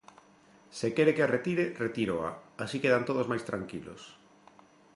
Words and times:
Se 0.77 0.87
quere 0.95 1.15
que 1.15 1.23
a 1.25 1.31
retire, 1.35 1.65
retíroa; 1.83 2.29
así 2.63 2.77
quedan 2.83 3.07
todos 3.09 3.29
máis 3.31 3.43
tranquilos. 3.49 4.01